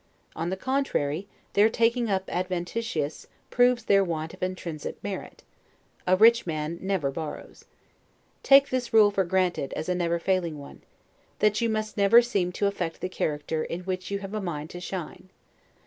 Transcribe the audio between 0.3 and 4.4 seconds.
On the contrary, their taking up adventitious, proves their want